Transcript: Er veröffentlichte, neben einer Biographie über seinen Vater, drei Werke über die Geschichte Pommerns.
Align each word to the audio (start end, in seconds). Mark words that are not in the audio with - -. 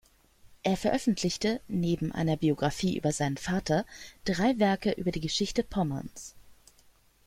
Er 0.63 0.77
veröffentlichte, 0.77 1.61
neben 1.67 2.11
einer 2.11 2.35
Biographie 2.35 2.97
über 2.97 3.11
seinen 3.11 3.37
Vater, 3.37 3.85
drei 4.25 4.57
Werke 4.57 4.93
über 4.93 5.11
die 5.11 5.19
Geschichte 5.21 5.61
Pommerns. 5.63 6.33